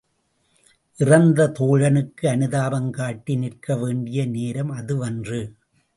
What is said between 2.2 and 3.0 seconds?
அனுதாபம்